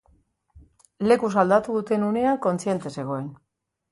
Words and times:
Lekuz 1.09 1.29
aldatu 1.41 1.77
duten 1.77 2.07
unean 2.09 2.39
kontziente 2.47 2.95
zegoen. 2.97 3.31